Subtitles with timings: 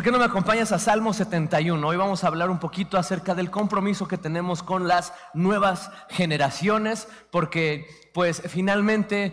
[0.00, 1.86] ¿Por qué no me acompañas a Salmo 71?
[1.86, 7.06] Hoy vamos a hablar un poquito acerca del compromiso que tenemos con las nuevas generaciones,
[7.30, 9.32] porque pues finalmente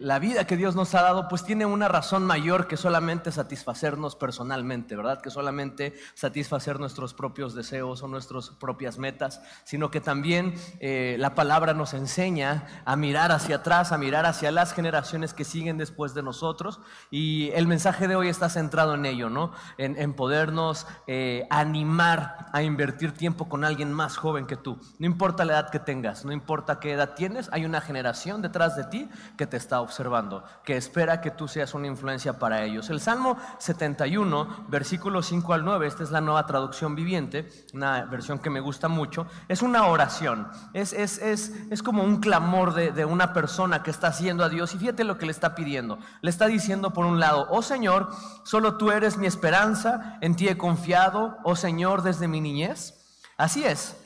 [0.00, 4.16] la vida que Dios nos ha dado pues tiene una razón mayor que solamente satisfacernos
[4.16, 5.20] personalmente, ¿verdad?
[5.20, 11.34] Que solamente satisfacer nuestros propios deseos o nuestras propias metas, sino que también eh, la
[11.34, 16.14] palabra nos enseña a mirar hacia atrás, a mirar hacia las generaciones que siguen después
[16.14, 19.52] de nosotros y el mensaje de hoy está centrado en ello, ¿no?
[19.78, 24.78] En, podernos eh, animar a invertir tiempo con alguien más joven que tú.
[24.98, 28.84] No importa la edad que tengas, no importa qué edad tienes, hay generación detrás de
[28.84, 32.90] ti que te está observando, que espera que tú seas una influencia para ellos.
[32.90, 38.38] El Salmo 71, versículos 5 al 9, esta es la nueva traducción viviente, una versión
[38.38, 42.92] que me gusta mucho, es una oración, es, es, es, es como un clamor de,
[42.92, 45.98] de una persona que está haciendo a Dios y fíjate lo que le está pidiendo.
[46.20, 48.10] Le está diciendo por un lado, oh Señor,
[48.44, 52.94] solo tú eres mi esperanza, en ti he confiado, oh Señor, desde mi niñez.
[53.36, 53.96] Así es,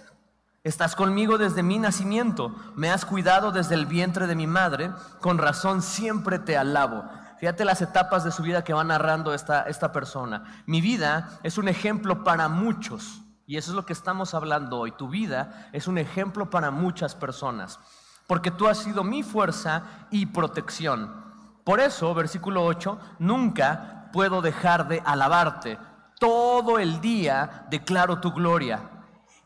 [0.65, 5.39] Estás conmigo desde mi nacimiento, me has cuidado desde el vientre de mi madre, con
[5.39, 7.05] razón siempre te alabo.
[7.39, 10.63] Fíjate las etapas de su vida que va narrando esta, esta persona.
[10.67, 14.91] Mi vida es un ejemplo para muchos, y eso es lo que estamos hablando hoy.
[14.91, 17.79] Tu vida es un ejemplo para muchas personas,
[18.27, 21.29] porque tú has sido mi fuerza y protección.
[21.63, 25.79] Por eso, versículo 8, nunca puedo dejar de alabarte.
[26.19, 28.98] Todo el día declaro tu gloria.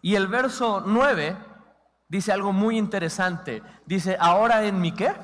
[0.02, 1.36] Y el verso 9
[2.08, 3.62] dice algo muy interesante.
[3.86, 5.14] Dice, ahora en mi qué?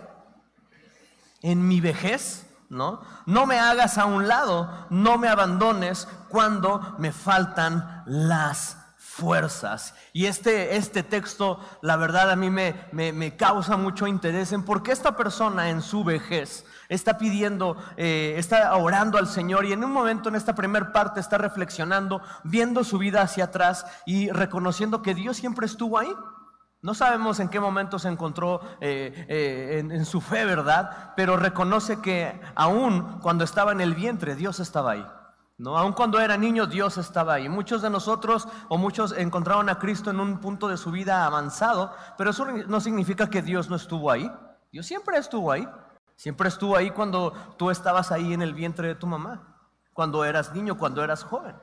[1.43, 3.03] En mi vejez, ¿no?
[3.27, 8.78] No me hagas a un lado, no me abandones cuando me faltan las
[9.19, 9.95] fuerzas.
[10.13, 14.85] Y este, este texto, la verdad, a mí me, me, causa mucho interés en por
[14.85, 19.83] qué esta persona en su vejez está pidiendo, eh, está orando al Señor y en
[19.83, 25.03] un momento en esta primera parte está reflexionando, viendo su vida hacia atrás y reconociendo
[25.03, 26.15] que Dios siempre estuvo ahí.
[26.81, 31.13] No sabemos en qué momento se encontró eh, eh, en, su fe, ¿verdad?
[31.17, 35.05] Pero reconoce que aún cuando estaba en el vientre, Dios estaba ahí.
[35.59, 35.77] ¿No?
[35.77, 37.49] Aun cuando era niño, Dios estaba ahí.
[37.49, 41.93] Muchos de nosotros o muchos encontraron a Cristo en un punto de su vida avanzado,
[42.17, 44.31] pero eso no significa que Dios no estuvo ahí.
[44.73, 45.69] Dios siempre estuvo ahí.
[46.17, 49.57] Siempre estuvo ahí cuando tú estabas ahí en el vientre de tu mamá,
[49.93, 51.55] cuando eras niño, cuando eras joven.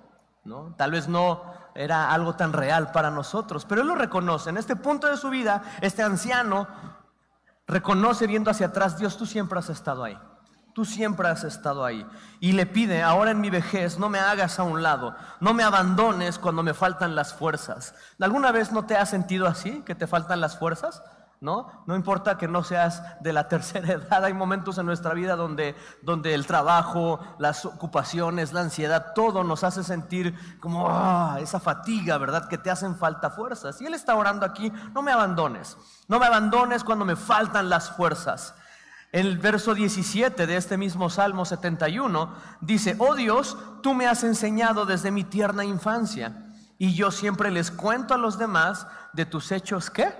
[0.46, 0.74] ¿no?
[0.78, 4.50] Tal vez no era algo tan real para nosotros, pero Él lo reconoce.
[4.50, 6.68] En este punto de su vida, este anciano
[7.68, 10.18] reconoce viendo hacia atrás, Dios, tú siempre has estado ahí.
[10.76, 12.06] Tú siempre has estado ahí.
[12.42, 15.64] Y le pide, ahora en mi vejez, no me hagas a un lado, no me
[15.64, 17.96] abandones cuando me faltan las fuerzas.
[18.20, 21.02] ¿Alguna vez no te has sentido así, que te faltan las fuerzas?
[21.40, 21.84] ¿no?
[21.86, 25.78] No importa que no seas de la tercera edad, hay momentos en nuestra vida donde,
[26.02, 32.18] donde el trabajo, las ocupaciones, la ansiedad, todo nos hace sentir como ah, esa fatiga,
[32.18, 32.50] ¿verdad?
[32.50, 33.80] Que te hacen falta fuerzas.
[33.80, 35.78] Y Él está orando aquí, no me abandones,
[36.10, 38.56] no me abandones cuando me faltan las fuerzas.
[39.12, 44.86] El verso 17 de este mismo Salmo 71 dice, oh Dios, tú me has enseñado
[44.86, 46.46] desde mi tierna infancia
[46.78, 50.14] y yo siempre les cuento a los demás de tus hechos, ¿qué?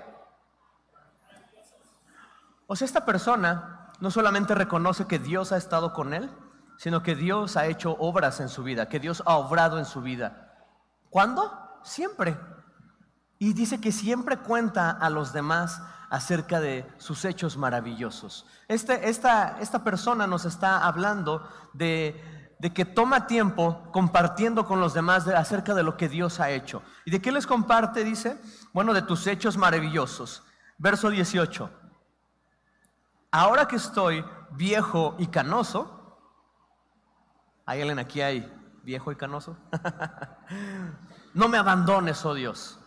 [2.66, 6.30] O sea, esta persona no solamente reconoce que Dios ha estado con él,
[6.78, 10.02] sino que Dios ha hecho obras en su vida, que Dios ha obrado en su
[10.02, 10.54] vida.
[11.10, 11.78] ¿Cuándo?
[11.82, 12.38] Siempre.
[13.38, 18.46] Y dice que siempre cuenta a los demás acerca de sus hechos maravillosos.
[18.68, 22.20] Este, esta, esta persona nos está hablando de,
[22.58, 26.82] de, que toma tiempo compartiendo con los demás acerca de lo que Dios ha hecho.
[27.04, 28.04] ¿Y de qué les comparte?
[28.04, 28.38] Dice,
[28.72, 30.42] bueno, de tus hechos maravillosos.
[30.78, 31.86] Verso 18
[33.36, 36.18] ahora que estoy viejo y canoso,
[37.66, 38.50] ¿hay alguien aquí hay
[38.82, 39.56] viejo y canoso?
[41.34, 42.80] no me abandones, oh Dios.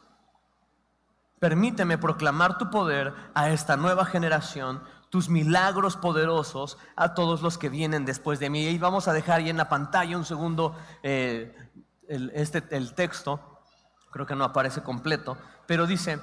[1.40, 7.70] Permíteme proclamar tu poder a esta nueva generación, tus milagros poderosos a todos los que
[7.70, 8.68] vienen después de mí.
[8.68, 11.56] Y vamos a dejar ahí en la pantalla un segundo eh,
[12.08, 13.62] este, el texto,
[14.12, 16.20] creo que no aparece completo, pero dice,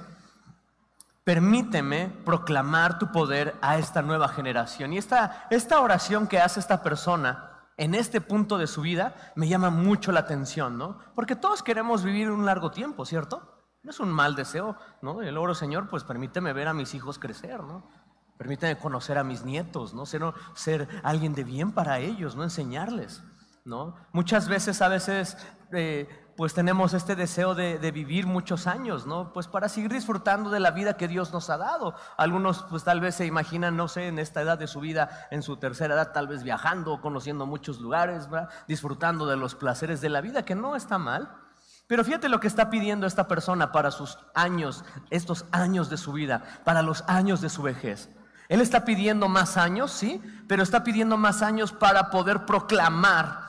[1.23, 4.93] permíteme proclamar tu poder a esta nueva generación.
[4.93, 9.47] Y esta, esta oración que hace esta persona en este punto de su vida me
[9.47, 10.99] llama mucho la atención, ¿no?
[11.15, 13.56] Porque todos queremos vivir un largo tiempo, ¿cierto?
[13.83, 15.21] No es un mal deseo, ¿no?
[15.21, 17.89] El oro, Señor, pues permíteme ver a mis hijos crecer, ¿no?
[18.37, 20.05] Permíteme conocer a mis nietos, ¿no?
[20.05, 20.21] Ser,
[20.53, 22.43] ser alguien de bien para ellos, ¿no?
[22.43, 23.23] Enseñarles,
[23.65, 23.95] ¿no?
[24.11, 25.37] Muchas veces, a veces,
[25.71, 26.07] eh,
[26.37, 29.33] pues tenemos este deseo de, vivir muchos años, ¿no?
[29.33, 31.95] Pues para seguir disfrutando de la vida que Dios nos ha dado.
[32.15, 35.41] Algunos, pues tal vez se imaginan, no sé, en esta edad de su vida, en
[35.41, 38.49] su tercera edad, tal vez viajando, conociendo muchos lugares, ¿verdad?
[38.67, 41.46] disfrutando de los placeres de la vida, que no está mal.
[41.87, 46.11] Pero fíjate lo que está pidiendo esta persona para sus años, estos años de su
[46.11, 48.09] vida, para los años de su vejez.
[48.49, 53.47] Él está pidiendo más años, sí, pero está pidiendo más años para poder proclamar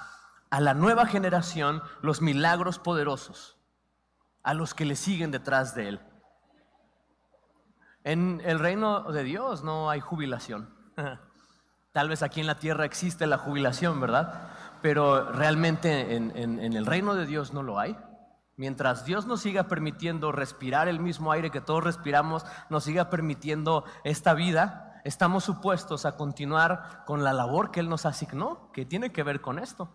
[0.50, 3.56] a la nueva generación los milagros poderosos,
[4.42, 6.00] a los que le siguen detrás de él.
[8.04, 10.72] En el reino de Dios no hay jubilación.
[11.92, 14.50] Tal vez aquí en la tierra existe la jubilación, ¿verdad?
[14.82, 16.32] Pero realmente en,
[16.72, 17.96] el reino de Dios no lo hay.
[18.58, 23.84] Mientras Dios nos siga permitiendo respirar el mismo aire que todos respiramos, nos siga permitiendo
[24.02, 29.12] esta vida, estamos supuestos a continuar con la labor que Él nos asignó, que tiene
[29.12, 29.94] que ver con esto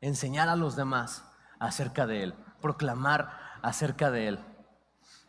[0.00, 1.22] enseñar a los demás
[1.60, 3.28] acerca de Él, proclamar
[3.60, 4.38] acerca de Él.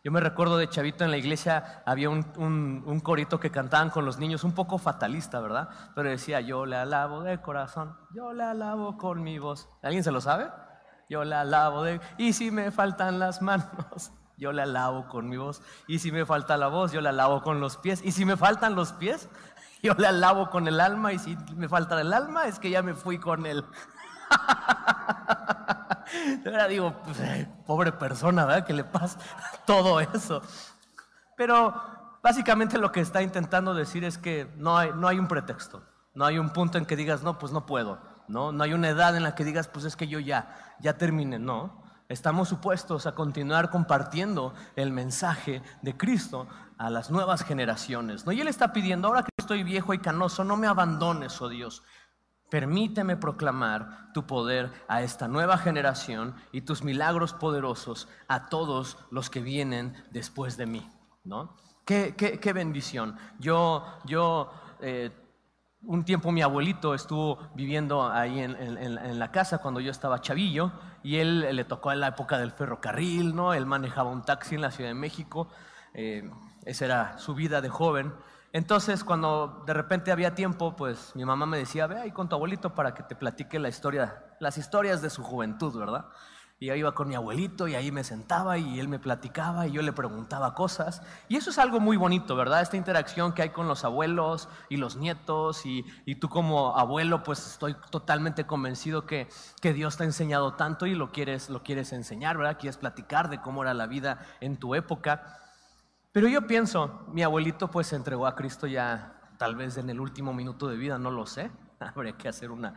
[0.01, 4.19] Yo me recuerdo de chavito en la iglesia había un, corito que cantaban con los
[4.19, 5.67] niños, un poco fatalista, ¿verdad?
[5.95, 9.67] Pero decía, yo le alabo de corazón, yo le alabo con mi voz.
[9.83, 10.49] ¿Alguien se lo sabe?
[11.09, 11.99] Yo le alabo de...
[12.17, 15.61] Y si me faltan las manos, yo le alabo con mi voz.
[15.87, 18.01] Y si me falta la voz, yo le alabo con los pies.
[18.03, 19.27] Y si me faltan los pies,
[19.83, 21.11] yo le alabo con el alma.
[21.11, 23.65] Y si me falta el alma, es que ya me fui con él.
[26.45, 27.19] Ahora digo, pues,
[27.65, 28.65] pobre persona, ¿verdad?
[28.65, 29.17] Que le pasa
[29.65, 30.43] todo eso.
[31.35, 31.73] Pero
[32.21, 35.81] básicamente lo que está intentando decir es que no hay, no hay un pretexto.
[36.13, 37.99] No hay un punto en que digas, no, pues no puedo.
[38.29, 40.97] No, no hay una edad en la que digas, pues es que yo ya, ya
[40.97, 41.39] terminé.
[41.39, 41.83] No.
[42.07, 46.47] Estamos supuestos a continuar compartiendo el mensaje de Cristo
[46.77, 48.25] a las nuevas generaciones.
[48.25, 48.31] ¿no?
[48.31, 51.83] Y Él está pidiendo, ahora que estoy viejo y canoso, no me abandones, oh Dios.
[52.49, 59.29] Permíteme proclamar tu poder a esta nueva generación y tus milagros poderosos a todos los
[59.29, 60.89] que vienen después de mí.
[61.23, 61.57] ¿no?
[61.85, 63.17] Qué, qué, bendición.
[63.39, 65.11] Yo, yo eh,
[65.83, 70.71] un tiempo mi abuelito estuvo viviendo ahí en, la casa cuando yo estaba chavillo
[71.03, 73.53] y él le tocó en la época del ferrocarril, ¿no?
[73.53, 75.47] Él manejaba un taxi en la Ciudad de México.
[75.93, 76.29] Eh,
[76.65, 78.13] esa era su vida de joven.
[78.51, 82.35] Entonces, cuando de repente había tiempo, pues mi mamá me decía, ve ahí con tu
[82.35, 86.05] abuelito para que te platique las historias de su juventud, ¿verdad?
[86.61, 89.71] Y yo iba con mi abuelito y ahí me sentaba y él me platicaba y
[89.71, 91.01] yo le preguntaba cosas.
[91.29, 92.61] Y eso es algo muy bonito, ¿verdad?
[92.61, 95.85] Esta interacción que hay con los abuelos y los nietos y,
[96.15, 99.29] tú como abuelo, pues estoy totalmente convencido que,
[99.61, 102.57] que, Dios te ha enseñado tanto y lo quieres, lo quieres enseñar, ¿verdad?
[102.59, 105.39] Quieres platicar de cómo era la vida en tu época.
[106.11, 110.01] Pero yo pienso, mi abuelito pues se entregó a Cristo ya tal vez en el
[110.01, 112.73] último minuto de vida, no lo sé, habría que hacer una,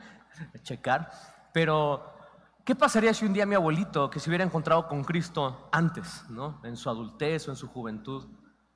[0.63, 1.11] checar,
[1.53, 2.22] pero
[2.65, 6.61] ¿qué pasaría si un día mi abuelito, que se hubiera encontrado con Cristo antes, ¿no?
[6.65, 8.29] en su adultez o en su juventud,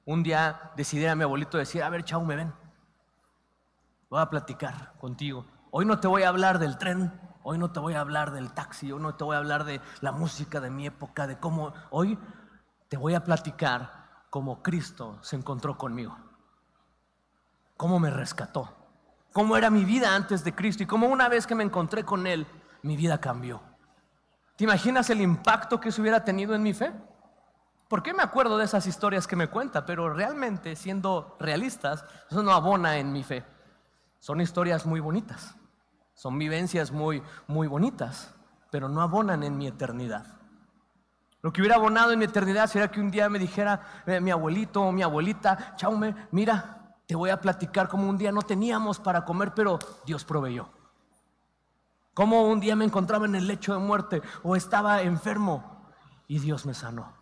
[0.05, 2.53] un día decidiera mi abuelito decir, a ver, chau, me ven,
[4.09, 7.13] voy a platicar contigo, hoy no te voy a hablar del tren,
[7.43, 9.81] hoy no te voy a hablar del taxi, hoy no te voy a hablar de
[10.01, 12.19] la música de mi época, de cómo, hoy
[12.89, 16.17] te voy a platicar cómo Cristo se encontró conmigo,
[17.77, 18.75] cómo me rescató,
[19.33, 22.27] cómo era mi vida antes de Cristo y cómo una vez que me encontré con
[22.27, 22.47] Él,
[22.83, 23.61] mi vida cambió.
[24.57, 26.93] ¿Te imaginas el impacto que eso hubiera tenido en mi fe?
[27.89, 29.85] ¿Por qué me acuerdo de esas historias que me cuenta?
[29.85, 33.45] Pero realmente, siendo realistas, eso no abona en mi fe.
[34.19, 35.55] Son historias muy bonitas,
[36.15, 38.35] son vivencias muy, muy bonitas,
[38.71, 40.27] pero no abonan en mi eternidad.
[41.43, 44.31] Lo que hubiera abonado en mi eternidad sería que un día me dijera eh, mi
[44.31, 48.99] abuelito o mi abuelita, Chaume, mira, te voy a platicar como un día no teníamos
[48.99, 50.71] para comer, pero Dios proveyó.
[52.17, 55.85] Como un día me encontraba en el lecho de muerte o estaba enfermo
[56.27, 57.13] y Dios me sanó.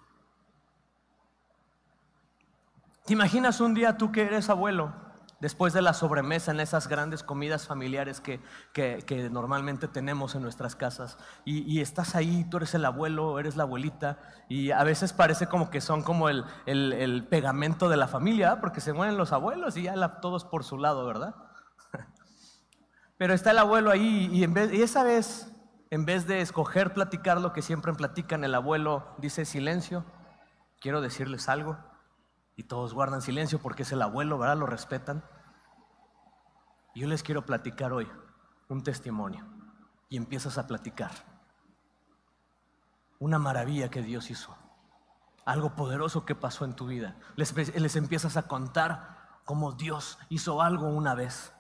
[3.05, 4.95] ¿Te imaginas un día tú que eres abuelo
[5.41, 8.41] después de la sobremesa en esas grandes comidas familiares que,
[9.33, 11.19] normalmente tenemos en nuestras casas.
[11.45, 15.71] Y, estás ahí, tú eres el abuelo, eres la abuelita, y a veces parece como
[15.71, 20.21] que son como el, pegamento de la familia, porque se mueren los abuelos y ya
[20.21, 21.35] todos por su lado, ¿verdad?
[23.25, 25.51] Pero está el abuelo ahí y, y esa vez,
[25.89, 30.05] en vez de escoger platicar lo que siempre platican, el abuelo dice silencio,
[30.79, 31.79] quiero decirles algo.
[32.55, 34.59] Y todos guardan silencio porque es el abuelo, ¿verdad?
[34.59, 35.25] Lo respetan.
[36.95, 38.13] Yo les quiero platicar hoy
[38.69, 39.47] un testimonio.
[40.11, 41.13] Y empiezas a platicar.
[43.19, 44.55] Una maravilla que Dios hizo.
[45.47, 47.17] algo poderoso que pasó en tu vida.
[47.37, 51.54] Les, les empiezas a contar cómo Dios hizo algo una vez.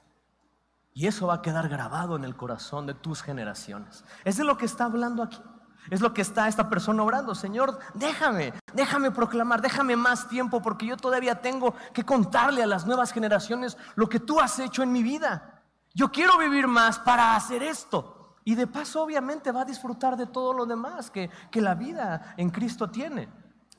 [0.94, 4.04] Y eso va a quedar grabado en el corazón de tus generaciones.
[4.24, 5.42] Es de lo que está hablando aquí.
[5.90, 7.34] Es lo que está esta persona orando.
[7.34, 12.86] Señor, déjame, déjame proclamar, déjame más tiempo porque yo todavía tengo que contarle a las
[12.86, 15.62] nuevas generaciones lo que tú has hecho en mi vida.
[15.92, 18.36] Yo quiero vivir más para hacer esto.
[18.44, 22.34] Y de paso obviamente va a disfrutar de todo lo demás que, que la vida
[22.36, 23.28] en Cristo tiene.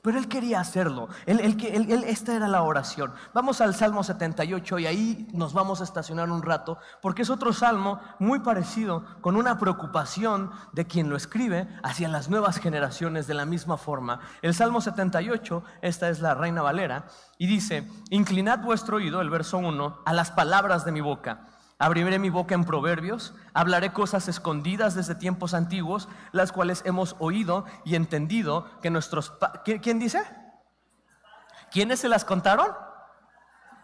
[0.06, 1.08] Pero él quería hacerlo.
[1.26, 1.40] Él,
[2.06, 3.12] esta era la oración.
[3.34, 7.52] Vamos al Salmo 78 y ahí nos vamos a estacionar un rato, porque es otro
[7.52, 13.34] salmo muy parecido, con una preocupación de quien lo escribe hacia las nuevas generaciones de
[13.34, 14.20] la misma forma.
[14.42, 19.58] El Salmo 78, esta es la Reina Valera, y dice, inclinad vuestro oído, el verso
[19.58, 21.48] 1, a las palabras de mi boca
[21.78, 27.66] Abriré mi boca en proverbios, hablaré cosas escondidas desde tiempos antiguos, las cuales hemos oído
[27.84, 29.34] y entendido que nuestros...
[29.64, 30.22] ¿Quién dice?
[31.70, 32.68] ¿Quiénes se las contaron?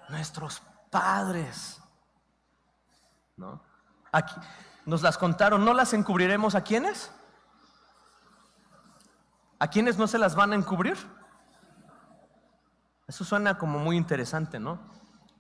[0.09, 1.83] Nuestros padres.
[3.37, 3.63] ¿No?
[4.11, 4.35] Aquí
[4.85, 7.13] nos las contaron, ¿no las encubriremos a quiénes?
[9.59, 10.97] ¿A quiénes no se las van a encubrir?
[13.07, 14.81] Eso suena como muy interesante, ¿no?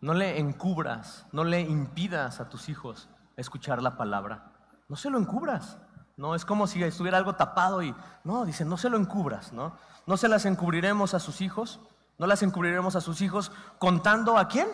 [0.03, 4.53] No le encubras, no le impidas a tus hijos escuchar la palabra.
[4.89, 5.79] No se lo encubras.
[6.17, 7.95] No es como si estuviera algo tapado y
[8.25, 9.77] no, dice, no se lo encubras, ¿no?
[10.07, 11.79] No se las encubriremos a sus hijos,
[12.19, 14.67] no las encubriremos a sus hijos contando a quién?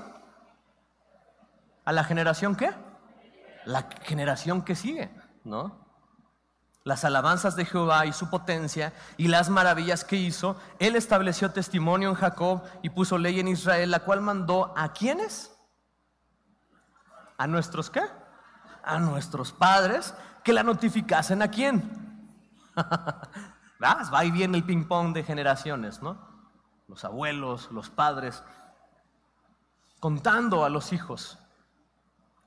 [1.85, 2.71] ¿A la generación qué?
[3.67, 5.88] La generación que sigue, ¿no?
[6.88, 12.09] Las alabanzas de Jehová y su potencia y las maravillas que hizo, él estableció testimonio
[12.09, 15.54] en Jacob y puso ley en Israel, la cual mandó a quiénes?
[17.37, 18.00] ¿A nuestros qué?
[18.83, 21.83] A nuestros padres que la notificasen a quién.
[23.85, 26.18] Va y viene el ping-pong de generaciones, ¿no?
[26.88, 28.42] Los abuelos, los padres,
[30.00, 31.38] contando a los hijos,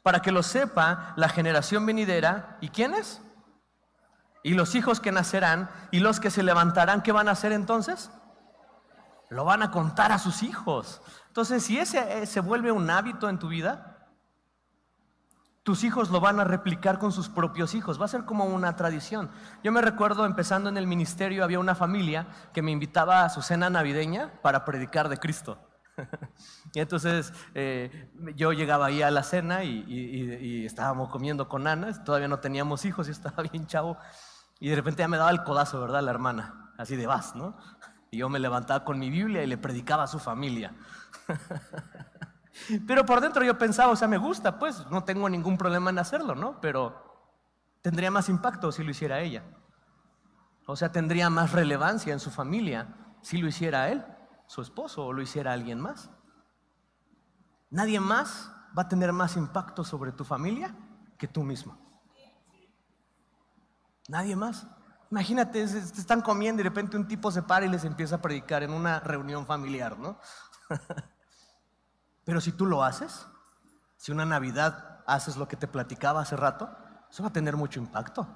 [0.02, 2.58] para que lo sepa la generación venidera.
[2.60, 3.22] ¿Y quiénes?
[4.44, 8.12] Y los hijos que nacerán y los que se levantarán, ¿qué van a hacer entonces?
[9.30, 11.02] Lo van a contar a sus hijos.
[11.28, 13.92] Entonces, si ese eh, se vuelve un hábito en tu vida,
[15.64, 18.02] tus hijos lo van a replicar con sus propios hijos.
[18.02, 19.30] Va a ser como una tradición.
[19.64, 23.42] Yo me recuerdo empezando en el ministerio, había una familia que me invitaba a su
[23.42, 25.60] cena navideña para predicar de Cristo.
[26.74, 32.28] y entonces eh, yo llegaba ahí a la cena y, estábamos comiendo con Ana, todavía
[32.28, 33.98] no teníamos hijos y estaba bien chavo.
[34.60, 36.04] Y de repente ya me daba el codazo, ¿verdad?
[36.04, 37.58] La hermana, así de vas, ¿no?
[38.12, 40.74] Y yo me levantaba con mi Biblia y le predicaba a su familia.
[42.88, 45.98] Pero por dentro yo pensaba, o sea, me gusta, pues no tengo ningún problema en
[45.98, 46.60] hacerlo, ¿no?
[46.62, 47.12] Pero
[47.82, 49.44] tendría más impacto si lo hiciera ella.
[50.68, 52.88] O sea, tendría más relevancia en su familia
[53.22, 54.04] si lo hiciera él,
[54.52, 56.10] su esposo, o lo hiciera alguien más.
[57.70, 60.76] Nadie más va a tener más impacto sobre tu familia
[61.18, 61.78] que tú mismo.
[64.10, 64.68] Nadie más.
[65.10, 68.62] Imagínate, están comiendo y de repente un tipo se para y les empieza a predicar
[68.62, 70.20] en una reunión familiar, ¿no?
[72.26, 73.26] Pero si tú lo haces,
[73.96, 76.70] si una Navidad haces lo que te platicaba hace rato,
[77.10, 78.28] eso va a tener mucho impacto.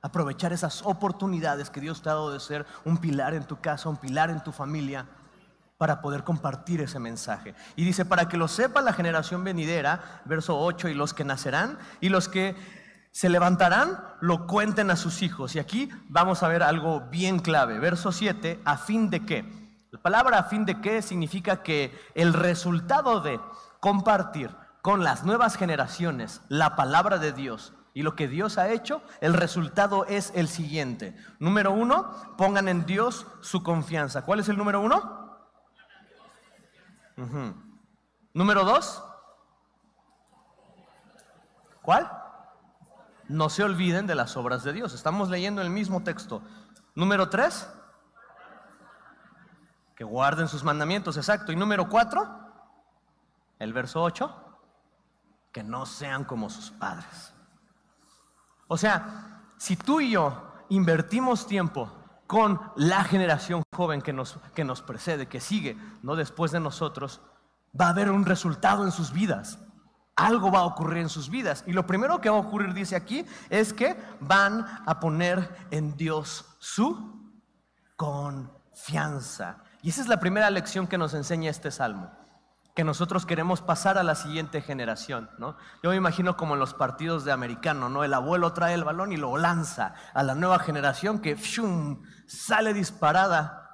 [0.00, 3.90] Aprovechar esas oportunidades que Dios te ha dado de ser un pilar en tu casa,
[3.90, 5.06] un pilar en tu familia,
[5.84, 7.54] para poder compartir ese mensaje.
[7.76, 11.78] Y dice, para que lo sepa la generación venidera, verso 8, y los que nacerán,
[12.00, 12.56] y los que
[13.10, 15.54] se levantarán, lo cuenten a sus hijos.
[15.54, 17.78] Y aquí vamos a ver algo bien clave.
[17.80, 19.44] Verso 7, a fin de qué.
[19.90, 23.38] La palabra a fin de qué significa que el resultado de
[23.80, 29.02] compartir con las nuevas generaciones la palabra de Dios y lo que Dios ha hecho,
[29.20, 31.14] el resultado es el siguiente.
[31.40, 34.22] Número uno, pongan en Dios su confianza.
[34.22, 35.23] ¿Cuál es el número uno?
[38.32, 39.02] Número dos,
[41.82, 42.24] ¿cuál?
[43.28, 44.94] no se olviden de las obras de Dios.
[44.94, 46.42] Estamos leyendo el mismo texto.
[46.94, 47.68] Número tres,
[49.96, 51.52] que guarden sus mandamientos, exacto.
[51.52, 52.28] Y número cuatro,
[53.58, 54.58] el verso 8,
[55.52, 57.32] que no sean como sus padres.
[58.66, 61.90] O sea, si tú y yo invertimos tiempo
[62.26, 67.20] con la generación joven que nos, que nos precede, que sigue, no después de nosotros,
[67.78, 69.58] va a haber un resultado en sus vidas
[70.16, 71.64] algo va a ocurrir en sus vidas.
[71.66, 75.96] Y lo primero que va a ocurrir, dice aquí, es que van a poner en
[75.96, 77.32] Dios su
[77.96, 79.58] confianza.
[79.82, 82.10] Y esa es la primera lección que nos enseña este salmo,
[82.74, 85.30] que nosotros queremos pasar a la siguiente generación.
[85.38, 85.56] ¿no?
[85.82, 88.04] Yo me imagino como en los partidos de americano, ¿no?
[88.04, 91.36] el abuelo trae el balón y lo lanza a la nueva generación que
[92.26, 93.64] sale disparada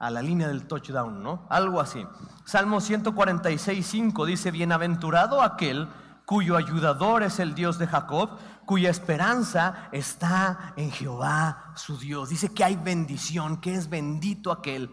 [0.00, 1.46] a la línea del touchdown, ¿no?
[1.50, 2.06] Algo así.
[2.46, 5.88] Salmo 146, 5 dice, bienaventurado aquel
[6.24, 12.30] cuyo ayudador es el Dios de Jacob, cuya esperanza está en Jehová su Dios.
[12.30, 14.90] Dice que hay bendición, que es bendito aquel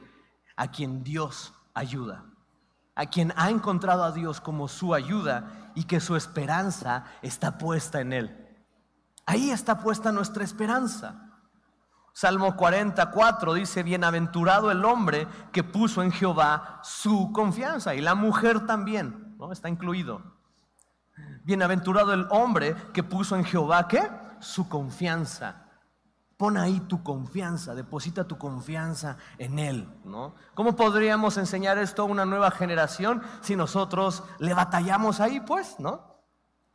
[0.58, 2.26] a quien Dios ayuda,
[2.98, 8.02] a quien ha encontrado a Dios como su ayuda y que su esperanza está puesta
[8.02, 8.58] en Él.
[9.28, 11.28] Ahí está puesta nuestra esperanza.
[12.12, 18.66] Salmo 44 dice, bienaventurado el hombre que puso en Jehová su confianza y la mujer
[18.66, 19.52] también, ¿no?
[19.52, 20.24] Está incluido.
[21.44, 24.10] Bienaventurado el hombre que puso en Jehová, ¿qué?
[24.40, 25.67] Su confianza.
[26.38, 30.36] Pon ahí tu confianza, deposita tu confianza en Él, ¿no?
[30.54, 36.18] ¿Cómo podríamos enseñar esto a una nueva generación si nosotros le batallamos ahí, pues, ¿no?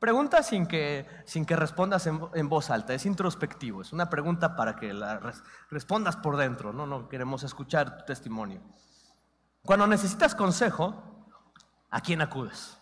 [0.00, 4.75] Pregunta sin que, sin que respondas en, voz alta, es introspectivo, es una pregunta para
[4.75, 5.21] que la
[5.71, 6.88] respondas por dentro, ¿no?
[6.88, 8.61] No queremos escuchar tu testimonio.
[9.64, 11.00] Cuando necesitas consejo,
[11.88, 12.81] ¿a quién acudes?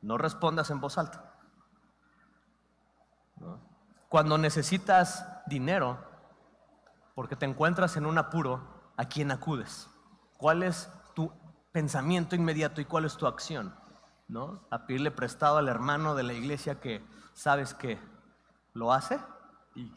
[0.00, 1.34] No respondas en voz alta.
[4.08, 6.05] Cuando necesitas dinero,
[7.16, 9.88] porque te encuentras en un apuro, ¿a quién acudes?
[10.36, 11.32] ¿Cuál es tu
[11.72, 13.74] pensamiento inmediato y cuál es tu acción?
[14.28, 14.60] ¿no?
[14.70, 17.98] A pedirle prestado al hermano de la iglesia que sabes que
[18.74, 19.18] lo hace
[19.74, 19.92] y,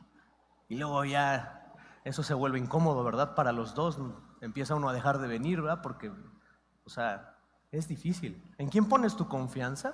[0.69, 1.73] luego ya
[2.05, 3.35] eso se vuelve incómodo, ¿verdad?
[3.35, 3.99] Para los dos
[4.39, 5.81] empieza uno a dejar de venir, ¿verdad?
[5.81, 6.09] Porque,
[6.85, 7.35] o sea,
[7.71, 8.41] es difícil.
[8.57, 9.93] ¿En quién pones tu confianza?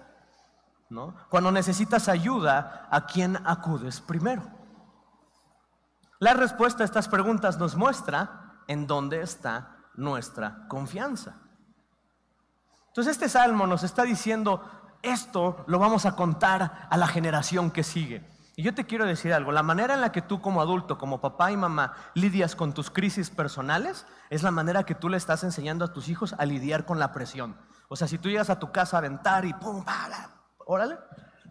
[0.89, 1.15] ¿No?
[1.29, 4.43] Cuando necesitas ayuda, ¿a quién acudes primero?
[6.25, 11.35] La respuesta a estas preguntas nos muestra en dónde está nuestra confianza.
[12.87, 14.67] Entonces este salmo nos está diciendo,
[15.03, 18.27] esto lo vamos a contar a la generación que sigue.
[18.55, 21.21] Y yo te quiero decir algo, la manera en la que tú como adulto, como
[21.21, 25.43] papá y mamá, lidias con tus crisis personales es la manera que tú le estás
[25.43, 27.55] enseñando a tus hijos a lidiar con la presión.
[27.87, 29.85] O sea, si tú llegas a tu casa a aventar y pum,
[30.65, 30.97] órale,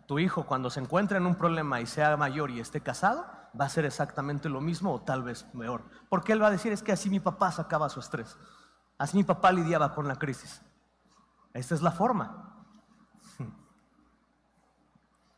[0.08, 3.66] tu hijo cuando se encuentre en un problema y sea mayor y esté casado, va
[3.66, 5.84] a ser exactamente lo mismo o tal vez peor.
[6.08, 8.36] Porque él va a decir, es que así mi papá sacaba su estrés,
[8.98, 10.62] así mi papá lidiaba con la crisis.
[11.52, 12.50] Esta es la forma.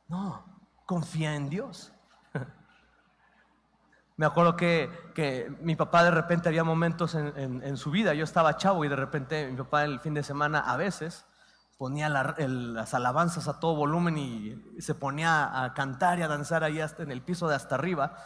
[0.08, 0.44] No,
[0.86, 1.92] confía en Dios.
[4.16, 8.84] Me acuerdo que, mi papá de repente había momentos en, su vida, yo estaba chavo
[8.84, 11.26] y de repente mi papá el fin de semana a veces
[11.78, 16.80] ponía las alabanzas a todo volumen y se ponía a cantar y a danzar ahí
[16.80, 18.16] hasta en el piso de hasta arriba.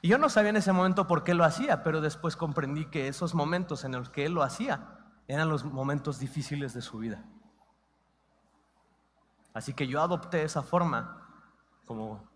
[0.00, 3.08] Y yo no sabía en ese momento por qué lo hacía, pero después comprendí que
[3.08, 7.24] esos momentos en los que él lo hacía eran los momentos difíciles de su vida.
[9.54, 11.26] Así que yo adopté esa forma
[11.86, 12.28] como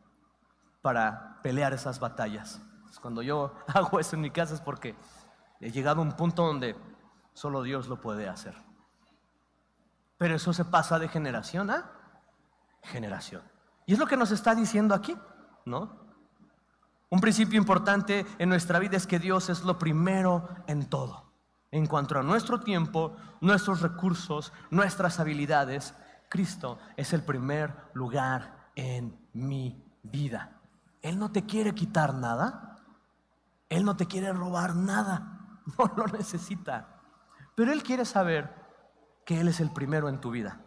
[0.83, 2.61] para pelear esas batallas.
[3.03, 4.97] Cuando yo hago eso en mi casa es porque
[5.61, 6.77] he llegado a un punto donde
[7.35, 8.68] solo Dios lo puede hacer.
[10.19, 11.93] Pero eso se pasa de generación a
[12.83, 13.43] generación.
[13.87, 15.17] Y es lo que nos está diciendo aquí,
[15.65, 16.09] ¿no?
[17.11, 21.33] Un principio importante en nuestra vida es que Dios es lo primero en todo.
[21.71, 25.95] En cuanto a nuestro tiempo, nuestros recursos, nuestras habilidades,
[26.29, 30.61] Cristo es el primer lugar en mi vida.
[31.01, 32.77] Él no te quiere quitar nada.
[33.69, 35.35] Él no te quiere robar nada.
[35.79, 36.99] No lo necesita.
[37.55, 38.51] Pero Él quiere saber
[39.29, 40.63] que Él es el primero en tu vida.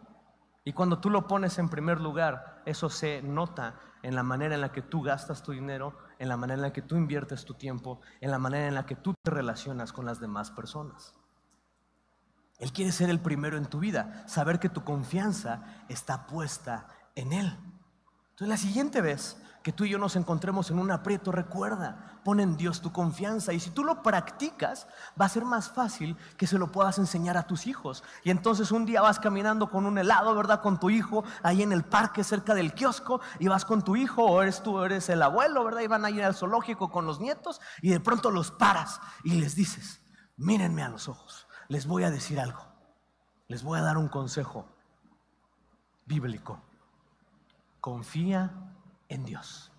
[0.62, 4.60] Y cuando tú lo pones en primer lugar, eso se nota en la manera en
[4.60, 7.54] la que tú gastas tu dinero, en la manera en la que tú inviertes tu
[7.54, 11.12] tiempo, en la manera en la que tú te relacionas con las demás personas.
[12.60, 17.32] Él quiere ser el primero en tu vida, saber que tu confianza está puesta en
[17.32, 17.58] Él.
[18.30, 22.40] Entonces la siguiente vez que tú y yo nos encontremos en un aprieto, recuerda, pon
[22.40, 24.86] en Dios tu confianza y si tú lo practicas,
[25.20, 28.02] va a ser más fácil que se lo puedas enseñar a tus hijos.
[28.24, 30.60] Y entonces un día vas caminando con un helado, ¿verdad?
[30.62, 34.24] Con tu hijo ahí en el parque cerca del kiosco y vas con tu hijo
[34.24, 35.82] o eres tú, eres el abuelo, ¿verdad?
[35.82, 39.40] Y van a ir al zoológico con los nietos y de pronto los paras y
[39.40, 40.00] les dices,
[40.36, 42.60] mírenme a los ojos les voy a decir algo.
[43.48, 44.68] Les voy a dar un consejo
[46.04, 46.60] bíblico.
[47.80, 48.71] Confía
[49.12, 49.72] en Dios.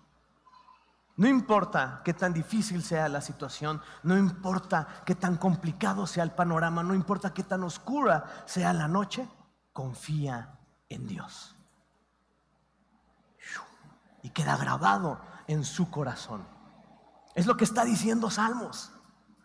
[1.16, 6.32] No importa qué tan difícil sea la situación, no importa qué tan complicado sea el
[6.32, 9.28] panorama, no importa qué tan oscura sea la noche,
[9.72, 11.54] confía en Dios.
[14.22, 16.46] Y queda grabado en su corazón.
[17.34, 18.90] Es lo que está diciendo Salmos.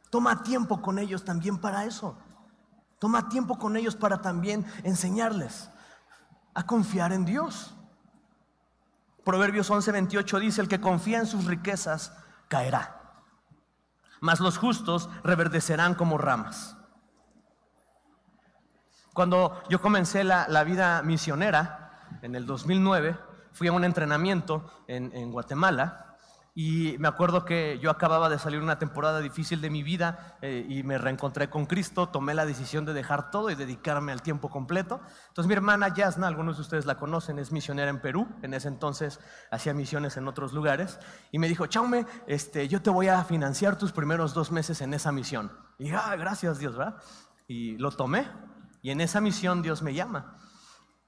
[0.10, 2.18] Toma tiempo con ellos también para eso.
[2.98, 5.70] Toma tiempo con ellos para también enseñarles
[6.54, 7.76] a confiar en Dios.
[9.30, 13.14] Proverbios 11:28 dice, el que confía en sus riquezas caerá,
[14.22, 16.76] mas los justos reverdecerán como ramas.
[19.14, 23.20] Cuando yo comencé la, la vida misionera, en el 2009,
[23.52, 26.09] fui a un entrenamiento en, en Guatemala
[26.56, 30.66] y me acuerdo que yo acababa de salir una temporada difícil de mi vida eh,
[30.68, 34.50] y me reencontré con Cristo, tomé la decisión de dejar todo y dedicarme al tiempo
[34.50, 35.00] completo.
[35.28, 38.68] Entonces mi hermana Yasna, algunos de ustedes la conocen, es misionera en Perú, en ese
[38.68, 39.20] entonces
[39.52, 41.00] hacía misiones en otros lugares,
[41.32, 44.94] y me dijo, Chaume, este, yo te voy a financiar tus primeros dos meses en
[44.94, 45.52] esa misión.
[45.78, 46.98] Y dije, ah, gracias Dios, ¿verdad?
[47.48, 48.28] Y lo tomé,
[48.82, 50.36] y en esa misión Dios me llama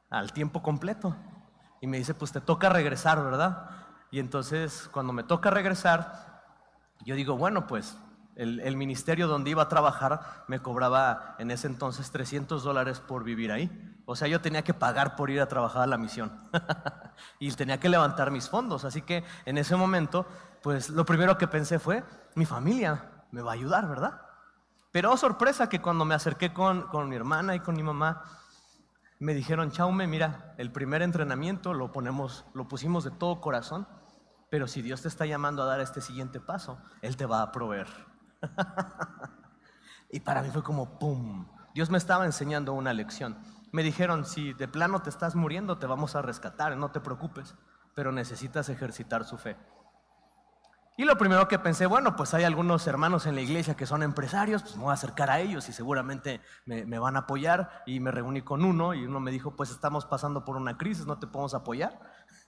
[0.10, 1.16] al tiempo completo.
[1.82, 3.81] Y me dice, pues te toca regresar, ¿verdad?
[4.12, 6.44] Y entonces cuando me toca regresar,
[7.06, 7.98] yo digo, bueno, pues
[8.36, 13.52] el, ministerio donde iba a trabajar me cobraba en ese entonces 300 dólares por vivir
[13.52, 13.70] ahí.
[14.06, 16.50] O sea, yo tenía que pagar por ir a trabajar a la misión.
[17.40, 18.84] y tenía que levantar mis fondos.
[18.84, 20.26] Así que en ese momento,
[20.62, 22.04] pues lo primero que pensé fue,
[22.36, 24.22] mi familia me va a ayudar, ¿verdad?
[24.92, 28.24] Pero oh, sorpresa que cuando me acerqué con, con mi hermana y con mi mamá,
[29.20, 33.88] me dijeron, Chaume, mira, el primer entrenamiento lo, ponemos, lo pusimos de todo corazón
[34.52, 37.54] pero si Dios te está llamando a dar este siguiente paso, Él te va a
[37.54, 37.88] proveer.
[40.12, 41.48] y para mí fue como, ¡pum!
[41.74, 43.38] Dios me estaba enseñando una lección.
[43.72, 47.56] Me dijeron, si de plano te estás muriendo, te vamos a rescatar, no te preocupes,
[47.96, 49.56] pero necesitas ejercitar su fe.
[50.98, 54.04] Y lo primero que pensé, bueno, pues hay algunos hermanos en la iglesia que son
[54.04, 57.84] empresarios, pues me voy a acercar a ellos y seguramente me, me, van a apoyar.
[57.86, 61.06] Y me reuní con uno y uno me dijo, pues estamos pasando por una crisis,
[61.06, 61.98] no te podemos apoyar.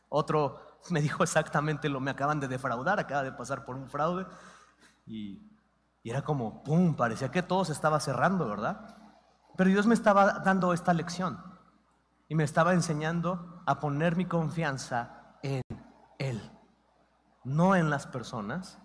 [0.10, 4.26] Otro me dijo exactamente lo, me acaban de defraudar, acaba de pasar por un fraude.
[5.06, 5.50] Y,
[6.04, 8.98] era como, ¡pum!, parecía que todo se estaba cerrando, ¿verdad?
[9.56, 11.42] Pero Dios me estaba dando esta lección
[12.28, 15.62] y me estaba enseñando a poner mi confianza en
[16.20, 16.42] Él,
[17.46, 18.80] no en las personas,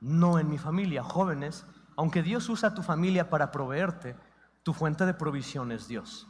[0.00, 1.02] no en mi familia.
[1.02, 1.64] Jóvenes,
[1.96, 4.16] aunque Dios usa tu familia para proveerte,
[4.62, 6.29] tu fuente de provisión es Dios.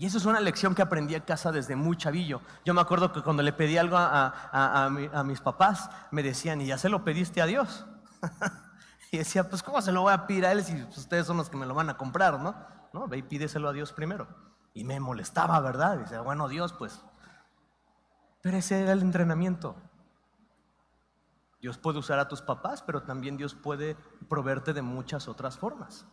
[0.00, 2.40] Y eso es una lección que aprendí en casa desde muy chavillo.
[2.64, 6.78] Yo me acuerdo que cuando le pedí algo a, mis papás, me decían, ¿y ya
[6.78, 7.84] se lo pediste a Dios?
[9.12, 11.50] y decía, pues ¿cómo se lo voy a pedir a Él si ustedes son los
[11.50, 12.56] que me lo van a comprar, ¿no?
[12.94, 14.26] No, ve y pídeselo a Dios primero.
[14.72, 15.96] Y me molestaba, ¿verdad?
[15.96, 17.04] Y decía, bueno, Dios, pues...
[18.40, 19.76] Pero ese era el entrenamiento.
[21.60, 23.98] Dios puede usar a tus papás, pero también Dios puede
[24.30, 26.06] proveerte de muchas otras formas.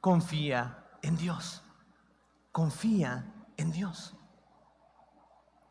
[0.00, 1.62] Confía en Dios
[2.52, 4.16] confía en Dios.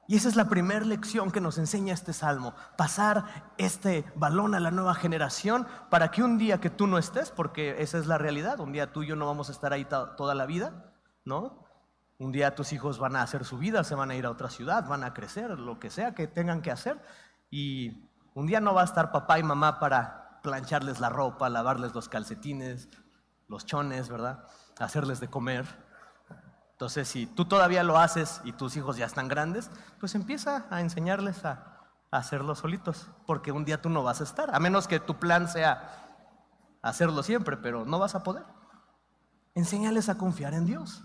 [0.08, 4.60] Y esa es la primera lección que nos enseña este salmo, pasar este balón a
[4.60, 8.18] la nueva generación para que un día que tú no estés, porque esa es la
[8.18, 10.92] realidad, un día tú y yo no vamos a estar ahí toda la vida,
[11.24, 11.64] ¿no?
[12.18, 14.50] Un día tus hijos van a hacer su vida, se van a ir a otra
[14.50, 17.02] ciudad, van a crecer, lo que sea que tengan que hacer,
[17.50, 21.94] y un día no va a estar papá y mamá para plancharles la ropa, lavarles
[21.94, 22.90] los calcetines,
[23.48, 24.44] los chones, ¿verdad?
[24.78, 25.66] Hacerles de comer.
[26.82, 30.82] Entonces, si tú todavía lo haces y tus hijos ya están grandes, pues empieza a
[30.82, 31.78] enseñarles a,
[32.10, 35.48] hacerlo solitos, porque un día tú no vas a estar, a menos que tu plan
[35.48, 36.08] sea
[36.82, 38.46] hacerlo siempre, pero no vas a poder.
[39.54, 41.04] Enséñales a confiar en Dios.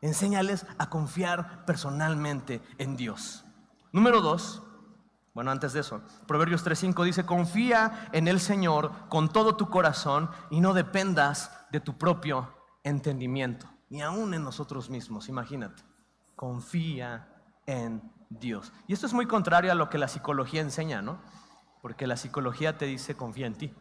[0.00, 3.44] Enséñales a confiar personalmente en Dios.
[3.92, 4.62] Número dos,
[5.34, 10.30] bueno, antes de eso, Proverbios 3.5 dice, confía en el Señor con todo tu corazón
[10.48, 12.50] y no dependas de tu propio
[12.82, 15.82] entendimiento ni aún en nosotros mismos, imagínate.
[16.34, 17.28] Confía
[17.66, 18.72] en Dios.
[18.86, 21.20] Y esto es muy contrario a lo que la psicología enseña, ¿no?
[21.82, 23.74] Porque la psicología te dice confía en ti,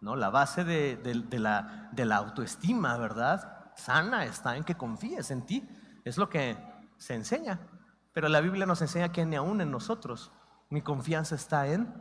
[0.00, 0.16] ¿no?
[0.16, 0.98] La base de,
[1.38, 3.72] la, de la autoestima, ¿verdad?
[3.76, 5.68] Sana está en que confíes en ti.
[6.04, 6.56] Es lo que
[6.98, 7.60] se enseña.
[8.12, 10.32] Pero la Biblia nos enseña que ni aún en nosotros
[10.70, 11.92] mi confianza está en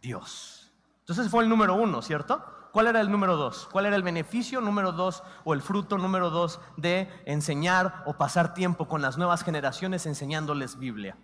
[0.00, 0.72] Dios.
[1.00, 2.44] Entonces fue el número uno, ¿cierto?
[2.74, 3.68] ¿Cuál era el número dos?
[3.70, 8.52] ¿Cuál era el beneficio número dos o el fruto número dos de enseñar o pasar
[8.52, 11.16] tiempo con las nuevas generaciones enseñándoles Biblia?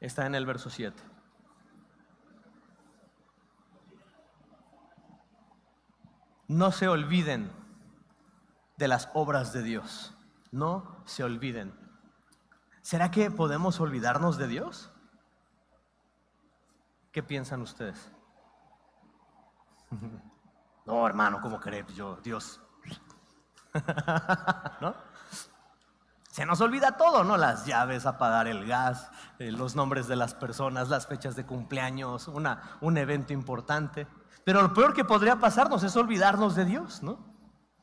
[0.00, 1.00] Está en el verso 7.
[6.48, 7.52] No se olviden
[8.76, 10.16] de las obras de Dios.
[10.50, 11.72] No se olviden.
[12.80, 14.90] ¿Será que podemos olvidarnos de Dios?
[17.12, 18.10] ¿Qué piensan ustedes?
[20.84, 21.86] No, hermano, ¿cómo crees?
[21.94, 22.60] Yo, Dios.
[24.80, 24.94] ¿No?
[26.30, 27.36] Se nos olvida todo, ¿no?
[27.36, 32.26] Las llaves, apagar el gas, eh, los nombres de las personas, las fechas de cumpleaños,
[32.26, 34.06] una, un evento importante.
[34.44, 37.32] Pero lo peor que podría pasarnos es olvidarnos de Dios, ¿no?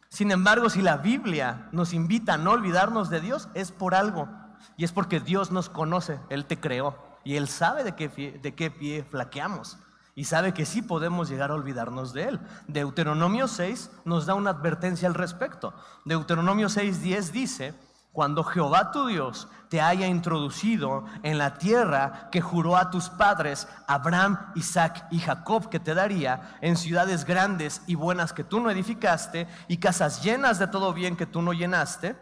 [0.09, 4.27] Sin embargo, si la Biblia nos invita a no olvidarnos de Dios, es por algo.
[4.75, 6.97] Y es porque Dios nos conoce, Él te creó.
[7.23, 9.77] Y Él sabe de qué, de qué pie flaqueamos.
[10.19, 12.39] Y sabe que sí podemos llegar a olvidarnos de Él.
[12.67, 15.73] Deuteronomio 6 nos da una advertencia al respecto.
[16.03, 17.73] Deuteronomio 6.10 dice,
[18.11, 23.69] cuando Jehová tu Dios te haya introducido en la tierra que juró a tus padres,
[23.87, 28.69] Abraham, Isaac y Jacob, que te daría, en ciudades grandes y buenas que tú no
[28.69, 32.17] edificaste, y casas llenas de todo bien que tú no llenaste,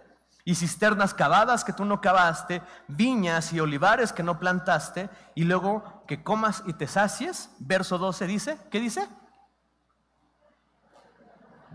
[0.48, 6.06] y cisternas cavadas que tú no cavaste, viñas y olivares que no plantaste, y luego
[6.08, 7.54] que comas y te sacies.
[7.60, 9.10] Verso 12 dice, ¿qué dice?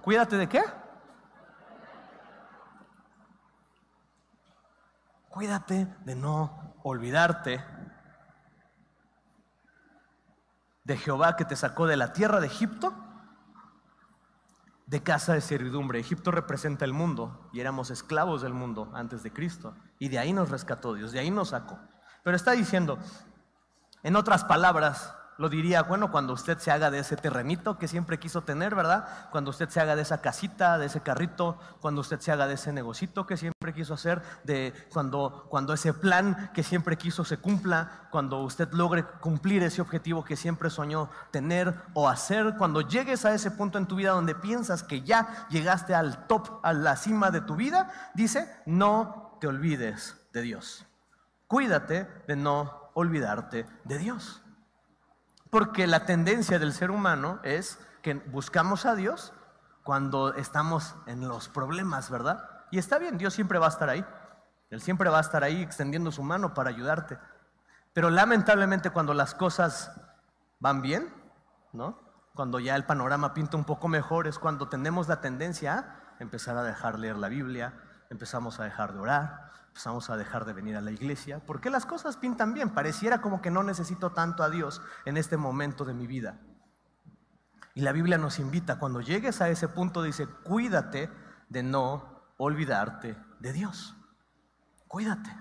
[0.00, 0.62] Cuídate de qué?
[5.28, 7.62] Cuídate de no olvidarte
[10.84, 12.94] de Jehová que te sacó de la tierra de Egipto
[14.92, 15.98] de casa de servidumbre.
[15.98, 19.74] Egipto representa el mundo y éramos esclavos del mundo antes de Cristo.
[19.98, 21.78] Y de ahí nos rescató Dios, de ahí nos sacó.
[22.22, 22.98] Pero está diciendo,
[24.02, 28.18] en otras palabras, lo diría, bueno, cuando usted se haga de ese terrenito que siempre
[28.18, 29.28] quiso tener, ¿verdad?
[29.30, 32.54] Cuando usted se haga de esa casita, de ese carrito, cuando usted se haga de
[32.54, 37.38] ese negocito que siempre quiso hacer, de cuando, cuando ese plan que siempre quiso se
[37.38, 43.24] cumpla, cuando usted logre cumplir ese objetivo que siempre soñó tener o hacer, cuando llegues
[43.24, 46.96] a ese punto en tu vida donde piensas que ya llegaste al top, a la
[46.96, 50.86] cima de tu vida, dice, no te olvides de Dios.
[51.46, 54.41] Cuídate de no olvidarte de Dios.
[55.52, 59.34] Porque la tendencia del ser humano es que buscamos a Dios
[59.82, 62.48] cuando estamos en los problemas, ¿verdad?
[62.70, 64.02] Y está bien, Dios siempre va a estar ahí.
[64.70, 67.18] Él siempre va a estar ahí extendiendo su mano para ayudarte.
[67.92, 69.92] Pero lamentablemente cuando las cosas
[70.58, 71.12] van bien,
[71.74, 72.00] ¿no?
[72.34, 76.56] Cuando ya el panorama pinta un poco mejor es cuando tenemos la tendencia a empezar
[76.56, 77.74] a dejar leer la Biblia,
[78.12, 81.86] empezamos a dejar de orar, empezamos a dejar de venir a la iglesia, porque las
[81.86, 85.94] cosas pintan bien, pareciera como que no necesito tanto a Dios en este momento de
[85.94, 86.38] mi vida.
[87.74, 91.10] Y la Biblia nos invita, cuando llegues a ese punto, dice, cuídate
[91.48, 93.96] de no olvidarte de Dios.
[94.88, 95.34] Cuídate,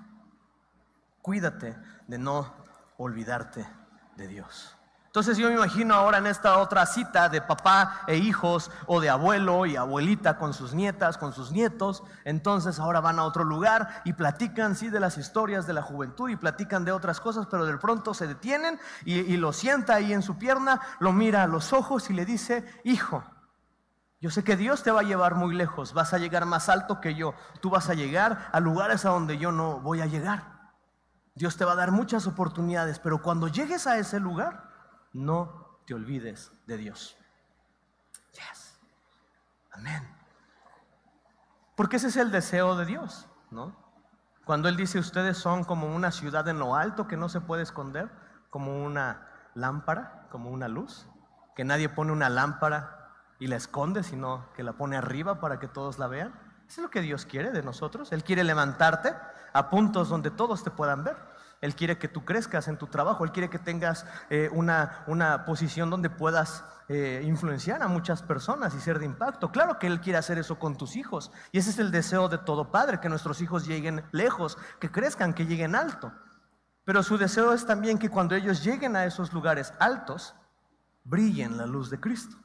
[1.21, 2.55] cuídate de no
[2.97, 3.67] olvidarte
[4.15, 4.77] de Dios.
[5.11, 9.09] Entonces yo me imagino ahora en esta otra cita de papá e hijos o de
[9.09, 12.01] abuelo y abuelita con sus nietas, con sus nietos.
[12.23, 16.29] Entonces ahora van a otro lugar y platican, sí, de las historias de la juventud
[16.29, 20.13] y platican de otras cosas, pero de pronto se detienen y, y lo sienta ahí
[20.13, 23.21] en su pierna, lo mira a los ojos y le dice, hijo,
[24.21, 27.01] yo sé que Dios te va a llevar muy lejos, vas a llegar más alto
[27.01, 30.71] que yo, tú vas a llegar a lugares a donde yo no voy a llegar.
[31.35, 34.70] Dios te va a dar muchas oportunidades, pero cuando llegues a ese lugar,
[35.13, 37.17] no te olvides de Dios.
[38.33, 38.79] Yes.
[39.71, 40.07] Amén.
[41.75, 43.75] Porque ese es el deseo de Dios, ¿no?
[44.45, 47.63] Cuando Él dice, ustedes son como una ciudad en lo alto que no se puede
[47.63, 48.09] esconder,
[48.49, 51.07] como una lámpara, como una luz,
[51.55, 55.67] que nadie pone una lámpara y la esconde, sino que la pone arriba para que
[55.67, 56.33] todos la vean.
[56.67, 58.11] Eso es lo que Dios quiere de nosotros.
[58.11, 59.15] Él quiere levantarte
[59.53, 61.17] a puntos donde todos te puedan ver.
[61.61, 65.45] Él quiere que tú crezcas en tu trabajo, Él quiere que tengas eh, una, una,
[65.45, 69.51] posición donde puedas eh, influenciar a muchas personas y ser de impacto.
[69.51, 71.31] Claro que Él quiere hacer eso con tus hijos.
[71.51, 75.35] Y ese es el deseo de todo padre, que nuestros hijos lleguen lejos, que crezcan,
[75.35, 76.11] que lleguen alto.
[76.83, 80.33] Pero su deseo es también que cuando ellos lleguen a esos lugares altos,
[81.03, 82.40] brillen la luz de Cristo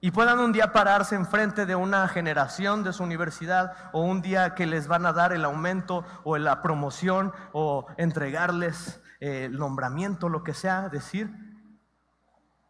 [0.00, 4.54] y puedan un día pararse enfrente de una generación de su universidad o un día
[4.54, 10.30] que les van a dar el aumento o la promoción o entregarles eh, el nombramiento,
[10.30, 11.30] lo que sea, decir,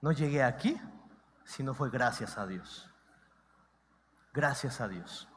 [0.00, 0.80] no llegué aquí,
[1.44, 2.90] sino fue gracias a Dios.
[4.32, 5.28] Gracias a Dios.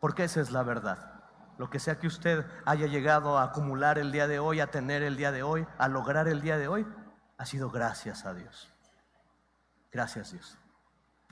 [0.00, 1.22] Porque esa es la verdad.
[1.56, 5.02] Lo que sea que usted haya llegado a acumular el día de hoy, a tener
[5.02, 6.86] el día de hoy, a lograr el día de hoy,
[7.38, 8.74] ha sido gracias a Dios.
[9.90, 10.61] Gracias Dios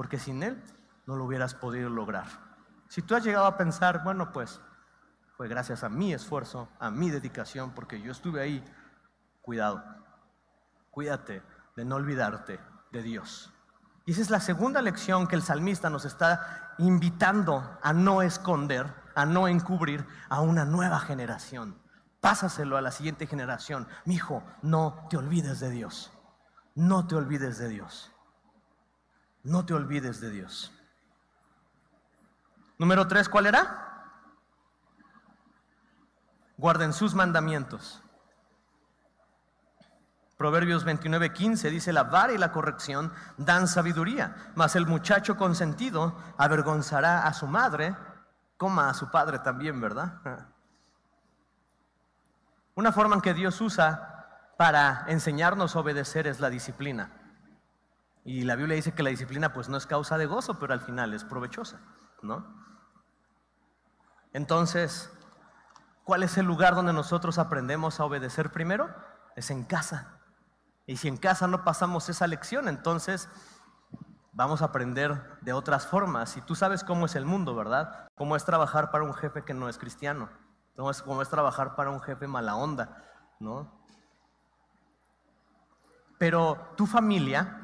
[0.00, 0.58] porque sin Él
[1.04, 2.24] no lo hubieras podido lograr.
[2.88, 4.58] Si tú has llegado a pensar, bueno, pues
[5.36, 8.64] fue gracias a mi esfuerzo, a mi dedicación, porque yo estuve ahí,
[9.42, 9.84] cuidado,
[10.90, 11.42] cuídate
[11.76, 12.58] de no olvidarte
[12.90, 13.52] de Dios.
[14.06, 18.94] Y esa es la segunda lección que el salmista nos está invitando a no esconder,
[19.14, 21.78] a no encubrir a una nueva generación.
[22.22, 23.86] Pásaselo a la siguiente generación.
[24.06, 26.10] Mi hijo, no te olvides de Dios.
[26.74, 28.14] No te olvides de Dios.
[29.42, 30.72] No te olvides de Dios.
[32.78, 34.04] Número tres, ¿cuál era?
[36.56, 38.02] Guarden sus mandamientos.
[40.36, 46.16] Proverbios 29, 15 dice, la vara y la corrección dan sabiduría, mas el muchacho consentido
[46.38, 47.94] avergonzará a su madre,
[48.56, 50.14] coma a su padre también, ¿verdad?
[52.74, 57.19] Una forma en que Dios usa para enseñarnos a obedecer es la disciplina.
[58.30, 60.80] Y la Biblia dice que la disciplina pues no es causa de gozo, pero al
[60.80, 61.80] final es provechosa,
[62.22, 62.46] ¿no?
[64.32, 65.12] Entonces,
[66.04, 68.88] ¿cuál es el lugar donde nosotros aprendemos a obedecer primero?
[69.34, 70.20] Es en casa.
[70.86, 73.28] Y si en casa no pasamos esa lección, entonces
[74.30, 76.36] vamos a aprender de otras formas.
[76.36, 78.06] Y tú sabes cómo es el mundo, ¿verdad?
[78.14, 80.30] Cómo es trabajar para un jefe que no es cristiano.
[80.76, 82.96] Cómo es, trabajar para un jefe mala onda,
[83.40, 83.82] ¿no?
[86.16, 87.59] Pero tu familia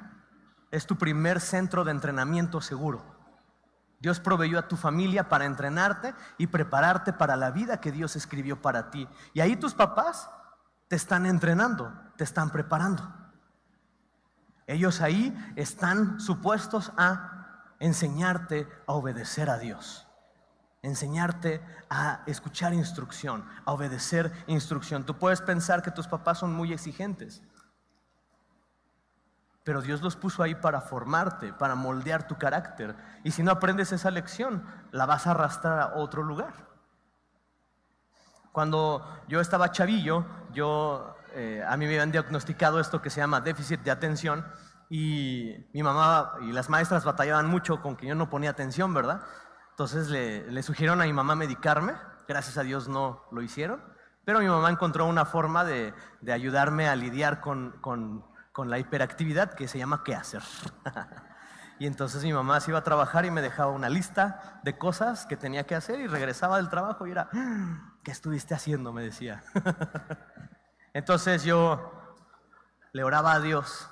[0.71, 3.17] es tu primer centro de entrenamiento seguro.
[3.99, 8.61] Dios proveyó a tu familia para entrenarte y prepararte para la vida que Dios escribió
[8.61, 9.09] para ti.
[9.33, 10.29] Y ahí tus papás
[10.89, 13.03] te están entrenando, te están preparando.
[14.67, 20.09] Ellos ahí están supuestos a enseñarte a obedecer a Dios,
[20.83, 25.05] enseñarte a escuchar instrucción, a obedecer instrucción.
[25.05, 27.43] Tú puedes pensar que tus papás son muy exigentes,
[29.67, 32.95] pero Dios los puso ahí para formarte, para moldear tu carácter.
[33.25, 36.55] Y si no aprendes esa lección, la vas a arrastrar a otro lugar.
[38.53, 43.41] Cuando yo estaba chavillo, yo, eh, a mí me habían diagnosticado esto que se llama
[43.41, 44.47] déficit de atención
[44.89, 49.21] y mi mamá y las maestras batallaban mucho con que yo no ponía atención, ¿verdad?
[49.71, 51.95] Entonces le, le sugirieron a mi mamá medicarme,
[52.29, 53.83] gracias a Dios no lo hicieron,
[54.25, 58.79] pero mi mamá encontró una forma de, de ayudarme a lidiar con, con con la
[58.79, 60.43] hiperactividad que se llama qué hacer.
[61.79, 65.27] y entonces mi mamá se iba a trabajar y me dejaba una lista de cosas
[65.27, 67.29] que tenía que hacer y regresaba del trabajo y era,
[68.03, 68.95] ¿qué estuviste haciendo?
[68.95, 69.45] me decía.
[70.95, 72.17] entonces yo
[72.95, 73.91] le oraba a Dios,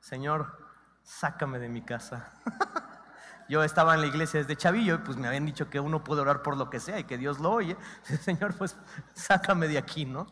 [0.00, 0.68] Señor,
[1.02, 2.34] sácame de mi casa.
[3.48, 6.20] Yo estaba en la iglesia desde chavillo y pues me habían dicho que uno puede
[6.20, 7.76] orar por lo que sea y que Dios lo oye.
[8.22, 8.76] Señor, pues
[9.14, 10.26] sácame de aquí, ¿no?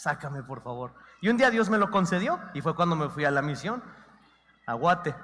[0.00, 0.94] Sácame, por favor.
[1.20, 3.82] Y un día Dios me lo concedió y fue cuando me fui a la misión,
[4.66, 5.14] a Guate.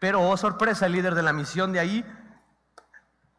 [0.00, 2.04] Pero, oh sorpresa, el líder de la misión de ahí,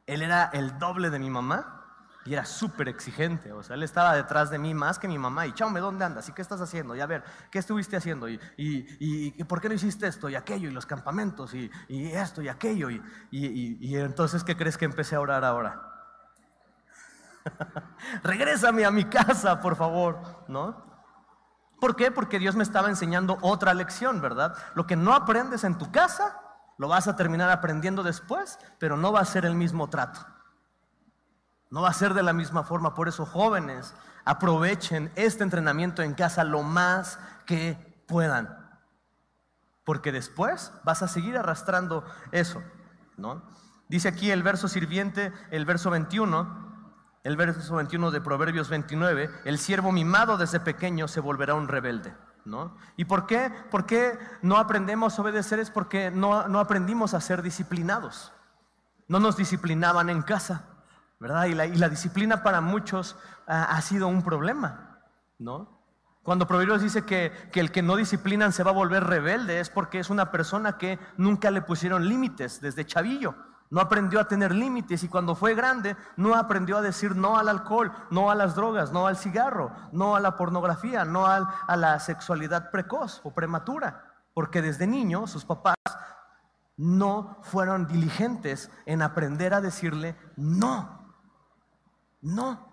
[0.06, 1.84] él era el doble de mi mamá
[2.26, 3.52] y era súper exigente.
[3.54, 5.48] O sea, él estaba detrás de mí más que mi mamá.
[5.48, 6.30] Y, chaume, ¿dónde andas?
[6.30, 6.96] ¿Y qué estás haciendo?
[6.96, 8.30] Y a ver, ¿qué estuviste haciendo?
[8.30, 10.70] ¿Y, y, por qué no hiciste esto y aquello?
[10.70, 12.92] Y los campamentos y, esto y aquello.
[13.32, 15.93] Y, entonces, ¿qué crees que empecé a orar ahora?
[18.24, 20.94] Regrésame a mi casa, por favor, ¿no?
[21.80, 22.12] ¿Por qué?
[22.12, 24.56] Porque Dios me estaba enseñando otra lección, ¿verdad?
[24.76, 26.40] Lo que no aprendes en tu casa,
[26.78, 30.26] lo vas a terminar aprendiendo después, pero no va a ser el mismo trato.
[31.70, 32.94] No va a ser de la misma forma.
[32.94, 38.80] Por eso, jóvenes, aprovechen este entrenamiento en casa lo más que puedan.
[39.84, 42.64] Porque después vas a seguir arrastrando eso,
[43.18, 43.44] ¿no?
[43.90, 46.63] Dice aquí el verso sirviente, el verso 21,
[47.24, 52.14] el verso 21 de Proverbios 29, el siervo mimado desde pequeño se volverá un rebelde.
[52.46, 52.76] ¿no?
[52.98, 53.50] ¿Y por qué?
[53.72, 55.60] ¿Por qué no aprendemos a obedecer?
[55.60, 58.34] Es porque no, no aprendimos a ser disciplinados.
[59.08, 60.66] No nos disciplinaban en casa,
[61.20, 61.46] ¿verdad?
[61.46, 63.16] Y la, y la disciplina para muchos
[63.48, 65.00] ha sido un problema,
[65.40, 65.82] ¿no?
[66.24, 69.70] Cuando Proverbios dice que, que, el que no disciplinan se va a volver rebelde, es
[69.70, 73.36] porque es una persona que nunca le pusieron límites desde chavillo
[73.74, 77.50] no aprendió a tener límites y cuando fue grande no aprendió a decir no al
[77.50, 82.00] alcohol, no a las drogas, no al cigarro, no a la pornografía, no a la
[82.00, 85.74] sexualidad precoz o prematura, porque desde niño sus papás
[86.78, 91.12] no fueron diligentes en aprender a decirle no,
[92.22, 92.73] no.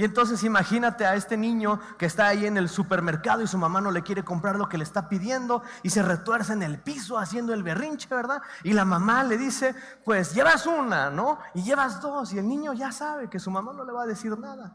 [0.00, 3.82] Y entonces imagínate a este niño que está ahí en el supermercado y su mamá
[3.82, 7.18] no le quiere comprar lo que le está pidiendo y se retuerce en el piso
[7.18, 8.40] haciendo el berrinche, ¿verdad?
[8.62, 11.38] Y la mamá le dice, pues llevas una, ¿no?
[11.52, 14.06] Y llevas dos y el niño ya sabe que su mamá no le va a
[14.06, 14.74] decir nada.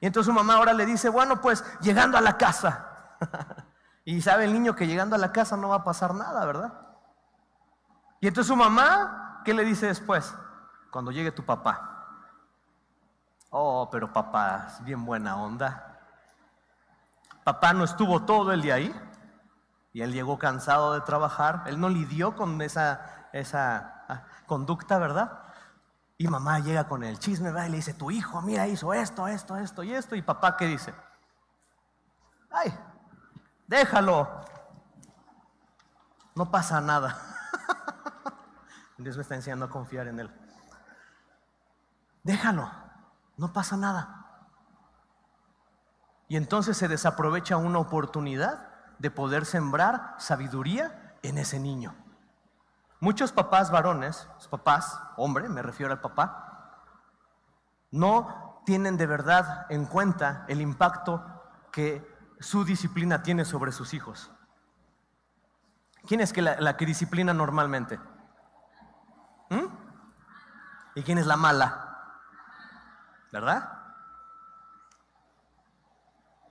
[0.00, 3.18] Y entonces su mamá ahora le dice, bueno, pues llegando a la casa.
[4.06, 6.72] y sabe el niño que llegando a la casa no va a pasar nada, ¿verdad?
[8.22, 10.34] Y entonces su mamá, ¿qué le dice después?
[10.90, 11.93] Cuando llegue tu papá.
[13.56, 16.00] Oh, pero papá, es bien buena onda.
[17.44, 18.92] Papá no estuvo todo el día ahí
[19.92, 21.62] y él llegó cansado de trabajar.
[21.66, 25.44] Él no lidió con esa, esa ah, conducta, ¿verdad?
[26.18, 27.66] Y mamá llega con el chisme ¿verdad?
[27.66, 30.16] y le dice, tu hijo, mira, hizo esto, esto, esto y esto.
[30.16, 30.92] Y papá, ¿qué dice?
[32.50, 32.76] Ay,
[33.68, 34.28] déjalo.
[36.34, 37.16] No pasa nada.
[38.98, 40.30] Dios me está enseñando a confiar en él.
[42.24, 42.83] Déjalo.
[43.36, 44.48] No pasa nada.
[46.28, 48.68] Y entonces se desaprovecha una oportunidad
[48.98, 51.94] de poder sembrar sabiduría en ese niño.
[53.00, 56.80] Muchos papás varones, papás, hombre, me refiero al papá,
[57.90, 61.22] no tienen de verdad en cuenta el impacto
[61.70, 64.30] que su disciplina tiene sobre sus hijos?
[66.06, 67.98] ¿Quién es que la, que disciplina normalmente?
[69.50, 69.66] ¿Mm?
[70.94, 71.93] ¿Y quién es la mala?
[73.34, 73.68] ¿Verdad?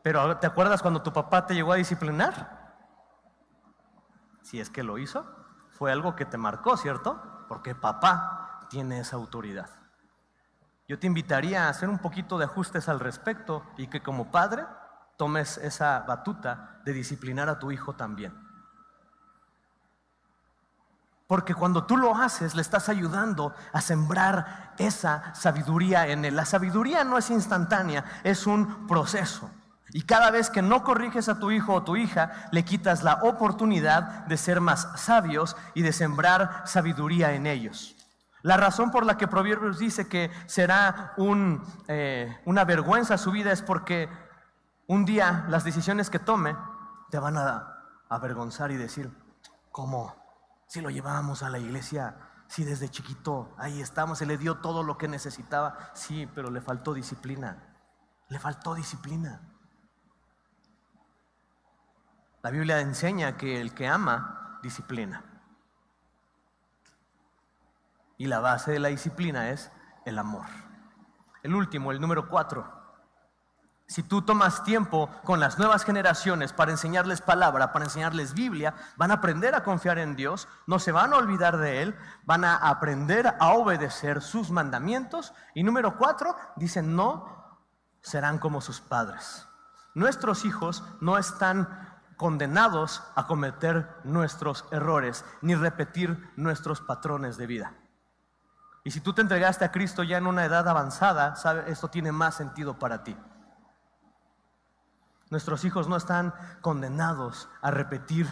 [0.01, 2.75] Pero ¿te acuerdas cuando tu papá te llegó a disciplinar?
[4.41, 5.25] Si es que lo hizo,
[5.69, 7.45] fue algo que te marcó, ¿cierto?
[7.47, 9.69] Porque papá tiene esa autoridad.
[10.85, 14.65] Yo te invitaría a hacer un poquito de ajustes al respecto y que como padre
[15.17, 18.37] tomes esa batuta de disciplinar a tu hijo también.
[21.33, 26.35] Porque cuando tú lo haces, le estás ayudando a sembrar esa sabiduría en él.
[26.35, 29.49] La sabiduría no es instantánea, es un proceso.
[29.89, 33.15] Y cada vez que no corriges a tu hijo o tu hija, le quitas la
[33.23, 37.95] oportunidad de ser más sabios y de sembrar sabiduría en ellos.
[38.43, 41.15] La razón por la que Proverbios dice que será
[41.87, 44.07] eh, una vergüenza su vida es porque
[44.85, 46.55] un día las decisiones que tome
[47.09, 49.09] te van a avergonzar y decir,
[49.71, 50.22] ¿cómo?
[50.73, 52.17] Si lo llevábamos a la iglesia,
[52.47, 56.61] si desde chiquito ahí estamos, se le dio todo lo que necesitaba, sí, pero le
[56.61, 57.77] faltó disciplina,
[58.27, 59.39] le faltó disciplina.
[62.41, 65.23] La Biblia enseña que el que ama, disciplina.
[68.17, 69.71] Y la base de la disciplina es
[70.05, 70.47] el amor.
[71.43, 72.82] El último, el número cuatro.
[73.93, 79.11] Si tú tomas tiempo con las nuevas generaciones para enseñarles palabra, para enseñarles Biblia, van
[79.11, 82.55] a aprender a confiar en Dios, no se van a olvidar de Él, van a
[82.55, 85.35] aprender a obedecer sus mandamientos.
[85.53, 87.61] Y número cuatro, dicen, no
[88.01, 89.47] serán como sus padres.
[89.93, 97.75] Nuestros hijos no están condenados a cometer nuestros errores ni repetir nuestros patrones de vida.
[98.83, 102.11] Y si tú te entregaste a Cristo ya en una edad avanzada, sabe, esto tiene
[102.11, 103.15] más sentido para ti.
[105.33, 106.31] Nuestros hijos no están
[106.61, 108.27] condenados a repetir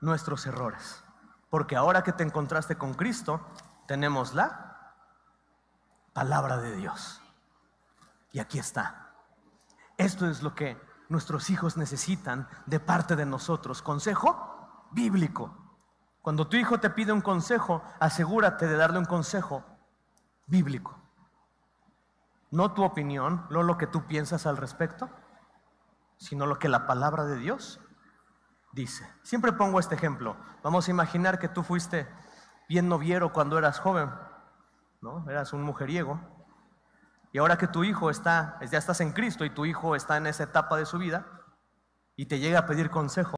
[0.00, 1.02] nuestros errores,
[1.50, 3.44] porque ahora que te encontraste con Cristo,
[3.88, 4.94] tenemos la
[6.12, 7.20] palabra de Dios.
[8.30, 9.16] Y aquí está.
[9.96, 13.82] Esto es lo que nuestros hijos necesitan de parte de nosotros.
[13.82, 15.52] Consejo bíblico.
[16.22, 19.64] Cuando tu hijo te pide un consejo, asegúrate de darle un consejo
[20.46, 20.96] bíblico.
[22.52, 25.10] No tu opinión, no lo que tú piensas al respecto,
[26.18, 27.80] sino lo que la palabra de Dios
[28.72, 29.10] dice.
[29.22, 30.36] Siempre pongo este ejemplo.
[30.62, 32.08] Vamos a imaginar que tú fuiste
[32.68, 34.10] bien noviero cuando eras joven,
[35.00, 35.28] ¿no?
[35.30, 36.20] Eras un mujeriego.
[37.32, 40.26] Y ahora que tu hijo está, ya estás en Cristo y tu hijo está en
[40.26, 41.26] esa etapa de su vida
[42.16, 43.36] y te llega a pedir consejo,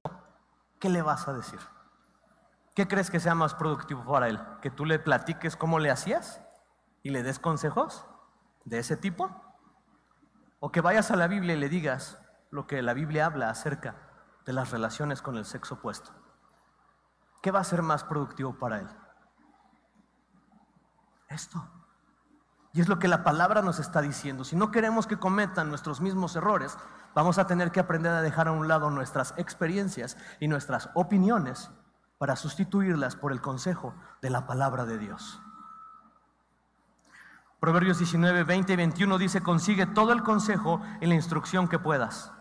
[0.79, 1.61] ¿qué le vas a decir?
[2.75, 4.41] ¿Qué crees que sea más productivo para él?
[4.63, 6.41] ¿Que tú le platiques cómo le hacías?
[7.03, 8.07] y le des consejos
[8.65, 9.31] de ese tipo?
[10.59, 12.20] ¿O que vayas a la Biblia y le digas
[12.51, 13.97] lo que la Biblia habla acerca
[14.45, 16.13] de las relaciones con el sexo opuesto?
[17.43, 18.89] ¿Qué va a ser más productivo para él?
[21.29, 21.65] Esto.
[22.73, 24.45] Y es lo que la palabra nos está diciendo.
[24.45, 26.77] Si no queremos que cometan nuestros mismos errores,
[27.15, 31.71] vamos a tener que aprender a dejar a un lado nuestras experiencias y nuestras opiniones
[32.19, 35.41] para sustituirlas por el consejo de la palabra de Dios.
[37.59, 42.33] Proverbios 19, 20 y 21 dice, consigue todo el consejo y la instrucción que puedas,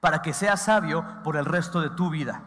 [0.00, 2.42] para que seas sabio por el resto de tu vida.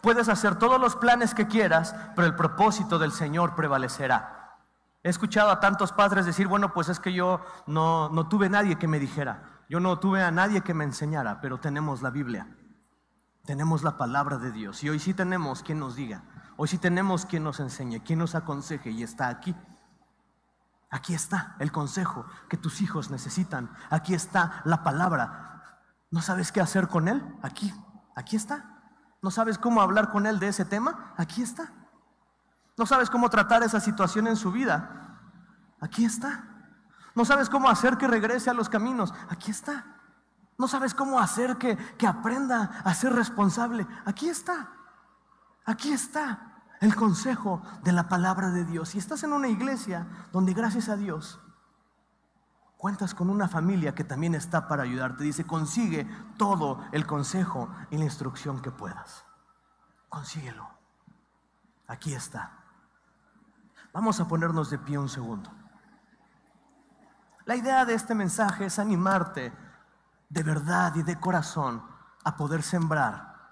[0.00, 4.56] Puedes hacer todos los planes que quieras, pero el propósito del Señor prevalecerá.
[5.02, 8.76] He escuchado a tantos padres decir, bueno, pues es que yo no, no tuve nadie
[8.76, 12.48] que me dijera, yo no tuve a nadie que me enseñara, pero tenemos la Biblia,
[13.44, 16.22] tenemos la palabra de Dios y hoy sí tenemos quien nos diga,
[16.56, 19.54] hoy sí tenemos quien nos enseñe, quien nos aconseje y está aquí.
[20.90, 23.70] Aquí está el consejo que tus hijos necesitan.
[23.90, 25.55] Aquí está la palabra.
[26.10, 27.22] ¿No sabes qué hacer con él?
[27.42, 27.72] Aquí,
[28.14, 28.76] aquí está.
[29.22, 31.14] ¿No sabes cómo hablar con él de ese tema?
[31.16, 31.72] Aquí está.
[32.76, 35.18] ¿No sabes cómo tratar esa situación en su vida?
[35.80, 36.44] Aquí está.
[37.14, 39.12] ¿No sabes cómo hacer que regrese a los caminos?
[39.28, 39.86] Aquí está.
[40.58, 43.86] ¿No sabes cómo hacer que, que aprenda a ser responsable?
[44.04, 44.70] Aquí está.
[45.64, 48.90] Aquí está el consejo de la palabra de Dios.
[48.90, 51.40] Si estás en una iglesia donde gracias a Dios
[52.86, 56.06] cuentas con una familia que también está para ayudarte, dice, consigue
[56.36, 59.24] todo el consejo y la instrucción que puedas.
[60.08, 60.70] Consíguelo.
[61.88, 62.60] Aquí está.
[63.92, 65.50] Vamos a ponernos de pie un segundo.
[67.44, 69.52] La idea de este mensaje es animarte
[70.28, 71.82] de verdad y de corazón
[72.22, 73.50] a poder sembrar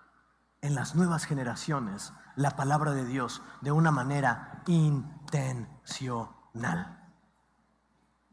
[0.61, 7.04] en las nuevas generaciones la palabra de Dios de una manera intencional.